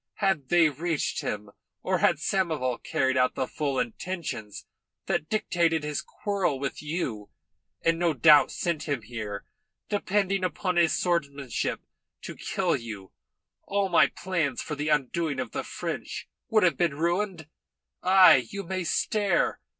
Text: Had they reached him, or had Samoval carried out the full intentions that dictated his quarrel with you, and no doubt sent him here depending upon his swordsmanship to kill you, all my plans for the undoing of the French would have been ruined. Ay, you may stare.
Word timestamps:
Had 0.15 0.49
they 0.49 0.67
reached 0.67 1.21
him, 1.21 1.51
or 1.83 1.99
had 1.99 2.15
Samoval 2.17 2.79
carried 2.81 3.17
out 3.17 3.35
the 3.35 3.45
full 3.45 3.77
intentions 3.79 4.65
that 5.05 5.29
dictated 5.29 5.83
his 5.83 6.01
quarrel 6.01 6.57
with 6.59 6.81
you, 6.81 7.29
and 7.85 7.99
no 7.99 8.15
doubt 8.15 8.51
sent 8.51 8.87
him 8.89 9.03
here 9.03 9.45
depending 9.89 10.43
upon 10.43 10.75
his 10.75 10.97
swordsmanship 10.97 11.81
to 12.23 12.35
kill 12.35 12.75
you, 12.75 13.11
all 13.61 13.89
my 13.89 14.07
plans 14.07 14.59
for 14.59 14.73
the 14.73 14.89
undoing 14.89 15.39
of 15.39 15.51
the 15.51 15.63
French 15.63 16.27
would 16.49 16.63
have 16.63 16.77
been 16.77 16.97
ruined. 16.97 17.47
Ay, 18.01 18.47
you 18.49 18.63
may 18.63 18.83
stare. 18.83 19.59